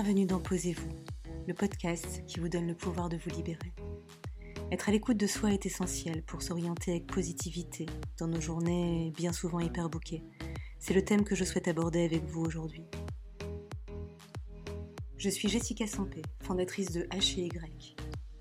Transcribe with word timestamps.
Bienvenue 0.00 0.26
dans 0.26 0.38
Posez-vous, 0.38 0.92
le 1.48 1.54
podcast 1.54 2.22
qui 2.28 2.38
vous 2.38 2.48
donne 2.48 2.68
le 2.68 2.74
pouvoir 2.76 3.08
de 3.08 3.16
vous 3.16 3.30
libérer. 3.30 3.72
Être 4.70 4.88
à 4.88 4.92
l'écoute 4.92 5.16
de 5.16 5.26
soi 5.26 5.50
est 5.52 5.66
essentiel 5.66 6.22
pour 6.22 6.40
s'orienter 6.40 6.92
avec 6.92 7.08
positivité 7.08 7.86
dans 8.16 8.28
nos 8.28 8.40
journées 8.40 9.12
bien 9.16 9.32
souvent 9.32 9.58
hyper 9.58 9.90
bouquées. 9.90 10.22
C'est 10.78 10.94
le 10.94 11.04
thème 11.04 11.24
que 11.24 11.34
je 11.34 11.42
souhaite 11.42 11.66
aborder 11.66 12.04
avec 12.04 12.22
vous 12.26 12.44
aujourd'hui. 12.44 12.84
Je 15.16 15.28
suis 15.28 15.48
Jessica 15.48 15.88
Sampé, 15.88 16.22
fondatrice 16.42 16.92
de 16.92 17.02
H&Y. 17.06 17.96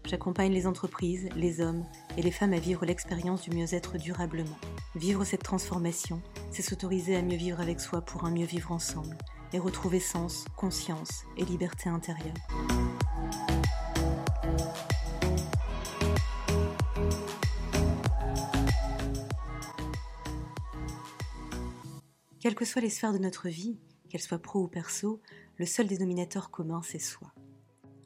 J'accompagne 0.06 0.54
les 0.54 0.68
entreprises, 0.68 1.28
les 1.36 1.60
hommes 1.60 1.86
et 2.18 2.22
les 2.22 2.30
femmes 2.30 2.54
à 2.54 2.60
vivre 2.60 2.86
l'expérience 2.86 3.42
du 3.42 3.50
mieux-être 3.50 3.98
durablement. 3.98 4.60
Vivre 4.94 5.24
cette 5.24 5.44
transformation, 5.44 6.22
c'est 6.52 6.62
s'autoriser 6.62 7.16
à 7.16 7.24
mieux 7.24 7.36
vivre 7.36 7.60
avec 7.60 7.80
soi 7.80 8.02
pour 8.02 8.26
un 8.26 8.32
mieux 8.32 8.46
vivre 8.46 8.72
ensemble 8.72 9.18
et 9.54 9.60
retrouver 9.60 10.00
sens, 10.00 10.46
conscience 10.56 11.26
et 11.38 11.46
liberté 11.46 11.90
intérieure. 11.90 12.34
Quelles 22.40 22.56
que 22.56 22.66
soient 22.66 22.82
les 22.82 22.90
sphères 22.90 23.14
de 23.14 23.18
notre 23.18 23.50
vie, 23.50 23.78
qu'elles 24.10 24.22
soient 24.22 24.40
pro 24.40 24.62
ou 24.62 24.68
perso, 24.68 25.22
le 25.58 25.66
seul 25.66 25.88
dénominateur 25.88 26.50
commun, 26.50 26.82
c'est 26.84 27.00
soi. 27.00 27.34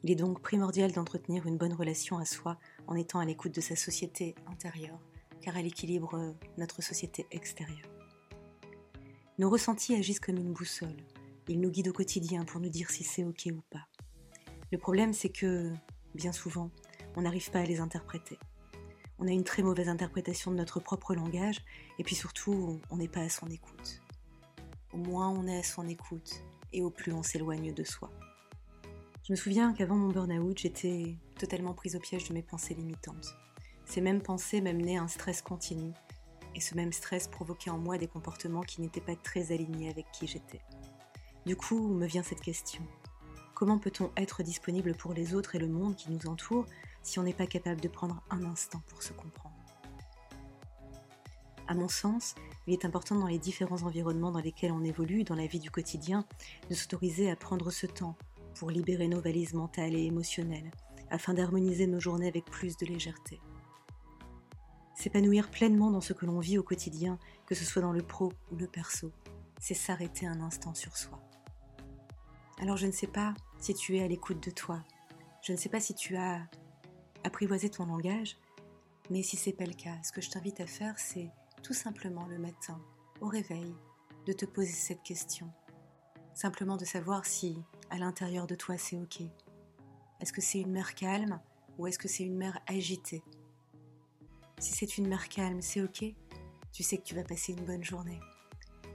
Il 0.02 0.10
est 0.10 0.16
donc 0.16 0.40
primordial 0.40 0.90
d'entretenir 0.90 1.46
une 1.46 1.58
bonne 1.58 1.74
relation 1.74 2.18
à 2.18 2.24
soi 2.24 2.58
en 2.88 2.96
étant 2.96 3.20
à 3.20 3.24
l'écoute 3.24 3.54
de 3.54 3.60
sa 3.60 3.76
société 3.76 4.34
intérieure, 4.48 4.98
car 5.40 5.56
elle 5.56 5.66
équilibre 5.66 6.34
notre 6.58 6.82
société 6.82 7.26
extérieure. 7.30 7.88
Nos 9.38 9.48
ressentis 9.48 9.94
agissent 9.94 10.18
comme 10.18 10.38
une 10.38 10.52
boussole. 10.52 10.96
Ils 11.48 11.60
nous 11.60 11.70
guident 11.70 11.88
au 11.88 11.92
quotidien 11.92 12.44
pour 12.44 12.60
nous 12.60 12.68
dire 12.68 12.90
si 12.90 13.04
c'est 13.04 13.24
OK 13.24 13.46
ou 13.46 13.62
pas. 13.70 13.86
Le 14.70 14.78
problème, 14.78 15.12
c'est 15.12 15.28
que, 15.28 15.72
bien 16.14 16.32
souvent, 16.32 16.70
on 17.16 17.22
n'arrive 17.22 17.50
pas 17.50 17.60
à 17.60 17.64
les 17.64 17.80
interpréter. 17.80 18.38
On 19.18 19.26
a 19.26 19.30
une 19.30 19.44
très 19.44 19.62
mauvaise 19.62 19.88
interprétation 19.88 20.50
de 20.50 20.56
notre 20.56 20.80
propre 20.80 21.14
langage, 21.14 21.64
et 21.98 22.04
puis 22.04 22.14
surtout, 22.14 22.80
on 22.90 22.96
n'est 22.96 23.08
pas 23.08 23.20
à 23.20 23.28
son 23.28 23.48
écoute. 23.48 24.00
Au 24.92 24.96
moins 24.96 25.28
on 25.28 25.46
est 25.46 25.58
à 25.58 25.62
son 25.62 25.86
écoute, 25.88 26.42
et 26.72 26.82
au 26.82 26.90
plus 26.90 27.12
on 27.12 27.22
s'éloigne 27.22 27.72
de 27.72 27.84
soi. 27.84 28.10
Je 29.24 29.32
me 29.32 29.36
souviens 29.36 29.72
qu'avant 29.72 29.96
mon 29.96 30.08
burn-out, 30.08 30.58
j'étais 30.58 31.16
totalement 31.38 31.74
prise 31.74 31.94
au 31.94 32.00
piège 32.00 32.28
de 32.28 32.34
mes 32.34 32.42
pensées 32.42 32.74
limitantes. 32.74 33.34
Ces 33.84 34.00
mêmes 34.00 34.22
pensées 34.22 34.60
m'amenaient 34.60 34.96
à 34.96 35.02
un 35.02 35.08
stress 35.08 35.42
continu, 35.42 35.92
et 36.54 36.60
ce 36.60 36.74
même 36.74 36.92
stress 36.92 37.28
provoquait 37.28 37.70
en 37.70 37.78
moi 37.78 37.98
des 37.98 38.08
comportements 38.08 38.62
qui 38.62 38.80
n'étaient 38.80 39.00
pas 39.00 39.16
très 39.16 39.52
alignés 39.52 39.90
avec 39.90 40.06
qui 40.12 40.26
j'étais. 40.26 40.60
Du 41.44 41.56
coup, 41.56 41.88
me 41.88 42.06
vient 42.06 42.22
cette 42.22 42.40
question. 42.40 42.82
Comment 43.54 43.78
peut-on 43.78 44.12
être 44.16 44.44
disponible 44.44 44.94
pour 44.94 45.12
les 45.12 45.34
autres 45.34 45.56
et 45.56 45.58
le 45.58 45.68
monde 45.68 45.96
qui 45.96 46.10
nous 46.10 46.28
entoure 46.28 46.66
si 47.02 47.18
on 47.18 47.24
n'est 47.24 47.32
pas 47.32 47.46
capable 47.46 47.80
de 47.80 47.88
prendre 47.88 48.22
un 48.30 48.44
instant 48.44 48.80
pour 48.86 49.02
se 49.02 49.12
comprendre? 49.12 49.56
À 51.66 51.74
mon 51.74 51.88
sens, 51.88 52.36
il 52.66 52.74
est 52.74 52.84
important 52.84 53.16
dans 53.16 53.26
les 53.26 53.38
différents 53.38 53.82
environnements 53.82 54.30
dans 54.30 54.40
lesquels 54.40 54.72
on 54.72 54.84
évolue, 54.84 55.24
dans 55.24 55.34
la 55.34 55.46
vie 55.46 55.58
du 55.58 55.70
quotidien, 55.70 56.24
de 56.70 56.74
s'autoriser 56.74 57.28
à 57.30 57.36
prendre 57.36 57.70
ce 57.70 57.86
temps 57.86 58.16
pour 58.54 58.70
libérer 58.70 59.08
nos 59.08 59.20
valises 59.20 59.54
mentales 59.54 59.94
et 59.94 60.04
émotionnelles, 60.04 60.70
afin 61.10 61.34
d'harmoniser 61.34 61.88
nos 61.88 61.98
journées 61.98 62.28
avec 62.28 62.44
plus 62.44 62.76
de 62.76 62.86
légèreté. 62.86 63.40
S'épanouir 64.94 65.50
pleinement 65.50 65.90
dans 65.90 66.00
ce 66.00 66.12
que 66.12 66.26
l'on 66.26 66.38
vit 66.38 66.58
au 66.58 66.62
quotidien, 66.62 67.18
que 67.46 67.54
ce 67.56 67.64
soit 67.64 67.82
dans 67.82 67.92
le 67.92 68.02
pro 68.02 68.32
ou 68.52 68.56
le 68.56 68.68
perso, 68.68 69.10
c'est 69.58 69.74
s'arrêter 69.74 70.26
un 70.26 70.40
instant 70.40 70.74
sur 70.74 70.96
soi. 70.96 71.20
Alors 72.62 72.76
je 72.76 72.86
ne 72.86 72.92
sais 72.92 73.08
pas 73.08 73.34
si 73.58 73.74
tu 73.74 73.96
es 73.96 74.04
à 74.04 74.06
l'écoute 74.06 74.40
de 74.40 74.52
toi, 74.52 74.84
je 75.42 75.50
ne 75.50 75.56
sais 75.56 75.68
pas 75.68 75.80
si 75.80 75.96
tu 75.96 76.14
as 76.14 76.46
apprivoisé 77.24 77.68
ton 77.68 77.86
langage, 77.86 78.36
mais 79.10 79.24
si 79.24 79.36
c'est 79.36 79.52
pas 79.52 79.64
le 79.64 79.74
cas, 79.74 80.00
ce 80.04 80.12
que 80.12 80.20
je 80.20 80.30
t'invite 80.30 80.60
à 80.60 80.66
faire, 80.68 80.96
c'est 80.96 81.28
tout 81.64 81.72
simplement 81.72 82.24
le 82.26 82.38
matin, 82.38 82.80
au 83.20 83.26
réveil, 83.26 83.74
de 84.26 84.32
te 84.32 84.44
poser 84.44 84.70
cette 84.70 85.02
question. 85.02 85.50
Simplement 86.34 86.76
de 86.76 86.84
savoir 86.84 87.26
si 87.26 87.58
à 87.90 87.98
l'intérieur 87.98 88.46
de 88.46 88.54
toi 88.54 88.78
c'est 88.78 88.96
ok. 88.96 89.22
Est-ce 90.20 90.32
que 90.32 90.40
c'est 90.40 90.60
une 90.60 90.70
mer 90.70 90.94
calme 90.94 91.40
ou 91.78 91.88
est-ce 91.88 91.98
que 91.98 92.06
c'est 92.06 92.22
une 92.22 92.36
mer 92.36 92.60
agitée? 92.68 93.24
Si 94.60 94.72
c'est 94.72 94.98
une 94.98 95.08
mer 95.08 95.28
calme, 95.28 95.62
c'est 95.62 95.82
ok. 95.82 96.04
Tu 96.70 96.84
sais 96.84 96.96
que 96.96 97.02
tu 97.02 97.16
vas 97.16 97.24
passer 97.24 97.54
une 97.54 97.64
bonne 97.64 97.82
journée. 97.82 98.20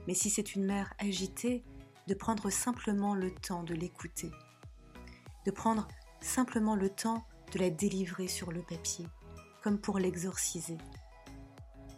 Mais 0.06 0.14
si 0.14 0.30
c'est 0.30 0.54
une 0.54 0.64
mer 0.64 0.94
agitée, 0.98 1.64
de 2.08 2.14
prendre 2.14 2.48
simplement 2.48 3.14
le 3.14 3.30
temps 3.30 3.62
de 3.62 3.74
l'écouter. 3.74 4.30
De 5.44 5.50
prendre 5.50 5.86
simplement 6.22 6.74
le 6.74 6.88
temps 6.88 7.26
de 7.52 7.58
la 7.58 7.68
délivrer 7.68 8.28
sur 8.28 8.50
le 8.50 8.62
papier, 8.62 9.06
comme 9.62 9.78
pour 9.78 9.98
l'exorciser. 9.98 10.78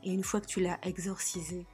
Et 0.03 0.13
une 0.13 0.25
fois 0.25 0.41
que 0.41 0.49
tu 0.49 0.61
l'as 0.61 0.81
exorcisé, 0.83 1.65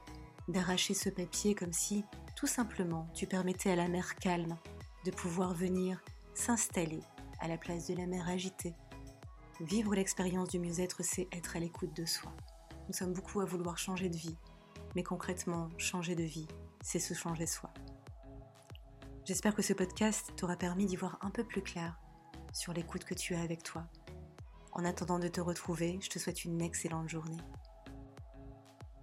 d'arracher 0.49 0.93
ce 0.93 1.09
papier 1.09 1.55
comme 1.55 1.73
si, 1.73 2.05
tout 2.37 2.47
simplement, 2.47 3.09
tu 3.15 3.27
permettais 3.27 3.71
à 3.71 3.77
la 3.77 3.89
mer 3.89 4.17
calme 4.17 4.59
de 5.07 5.11
pouvoir 5.11 5.55
venir 5.55 5.99
s'installer 6.35 7.01
à 7.41 7.49
la 7.49 7.57
place 7.57 7.87
de 7.87 7.95
la 7.95 8.07
mer 8.07 8.29
agitée. 8.29 8.75
Vivre 9.61 9.95
l'expérience 9.95 10.51
du 10.51 10.59
mieux-être, 10.59 11.03
c'est 11.03 11.27
être 11.33 11.57
à 11.57 11.59
l'écoute 11.59 11.97
de 11.97 12.05
soi. 12.05 12.33
Nous 12.87 12.95
sommes 12.95 13.15
beaucoup 13.15 13.41
à 13.41 13.47
vouloir 13.47 13.79
changer 13.79 14.11
de 14.11 14.17
vie, 14.17 14.37
mais 14.95 15.03
concrètement, 15.03 15.71
changer 15.79 16.15
de 16.15 16.23
vie, 16.23 16.49
c'est 16.83 16.99
se 16.99 17.15
changer 17.15 17.47
soi. 17.47 17.73
J'espère 19.27 19.57
que 19.57 19.63
ce 19.63 19.73
podcast 19.73 20.33
t'aura 20.37 20.55
permis 20.55 20.87
d'y 20.87 20.95
voir 20.95 21.19
un 21.21 21.31
peu 21.31 21.43
plus 21.43 21.61
clair 21.61 21.99
sur 22.53 22.73
l'écoute 22.73 23.03
que 23.03 23.15
tu 23.15 23.35
as 23.35 23.41
avec 23.41 23.65
toi. 23.65 23.85
En 24.71 24.85
attendant 24.85 25.19
de 25.19 25.27
te 25.27 25.41
retrouver, 25.41 25.99
je 26.01 26.09
te 26.09 26.21
souhaite 26.21 26.45
une 26.45 26.63
excellente 26.63 27.09
journée. 27.09 27.43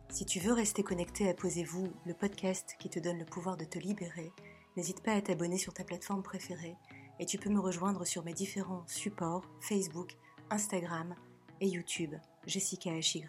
Si 0.07 0.25
tu 0.25 0.39
veux 0.39 0.53
rester 0.53 0.81
connecté 0.81 1.27
à 1.27 1.33
Posez-vous, 1.33 1.91
le 2.05 2.13
podcast 2.13 2.77
qui 2.79 2.89
te 2.89 2.99
donne 2.99 3.19
le 3.19 3.25
pouvoir 3.25 3.57
de 3.57 3.65
te 3.65 3.79
libérer, 3.79 4.31
n'hésite 4.77 5.03
pas 5.03 5.11
à 5.11 5.21
t'abonner 5.21 5.57
sur 5.57 5.73
ta 5.73 5.83
plateforme 5.83 6.23
préférée 6.23 6.77
et 7.19 7.25
tu 7.25 7.37
peux 7.37 7.49
me 7.49 7.59
rejoindre 7.59 8.05
sur 8.05 8.23
mes 8.23 8.33
différents 8.33 8.87
supports 8.87 9.43
Facebook, 9.59 10.15
Instagram 10.51 11.15
et 11.59 11.67
YouTube, 11.67 12.15
Jessica 12.47 12.91
HY. 12.95 13.25